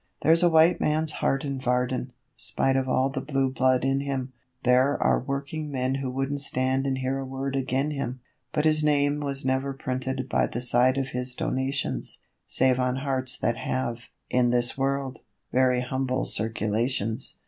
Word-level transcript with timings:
There's 0.23 0.41
a 0.41 0.49
white 0.49 0.81
man's 0.81 1.11
heart 1.11 1.45
in 1.45 1.59
Varden, 1.59 2.11
spite 2.33 2.75
of 2.75 2.89
all 2.89 3.11
the 3.11 3.21
blue 3.21 3.51
blood 3.51 3.83
in 3.85 3.99
him, 3.99 4.33
There 4.63 4.97
are 4.97 5.19
working 5.19 5.69
men 5.69 5.93
who 5.93 6.09
wouldn't 6.09 6.39
stand 6.39 6.87
and 6.87 6.97
hear 6.97 7.19
a 7.19 7.23
word 7.23 7.55
agin' 7.55 7.91
him; 7.91 8.19
But 8.51 8.65
his 8.65 8.83
name 8.83 9.19
was 9.19 9.45
never 9.45 9.73
printed 9.73 10.27
by 10.27 10.47
the 10.47 10.59
side 10.59 10.97
of 10.97 11.09
his 11.09 11.35
'donations,' 11.35 12.17
Save 12.47 12.79
on 12.79 12.95
hearts 12.95 13.37
that 13.37 13.57
have 13.57 13.99
in 14.27 14.49
this 14.49 14.75
world 14.75 15.19
very 15.51 15.81
humble 15.81 16.25
circulations. 16.25 17.37